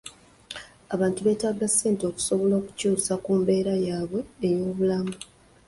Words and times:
Abantu 0.95 1.19
beetaaga 1.25 1.65
ssente 1.71 2.03
okusobola 2.07 2.53
okukyusa 2.61 3.13
ku 3.23 3.31
mbeera 3.39 3.73
yaabwe 3.87 4.19
ey'obulamu. 4.47 5.15